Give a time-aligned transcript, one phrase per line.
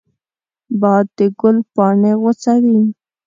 [0.81, 2.79] باد د ګل پاڼې خوځوي